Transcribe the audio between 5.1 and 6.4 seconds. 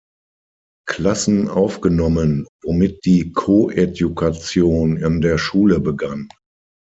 der Schule begann.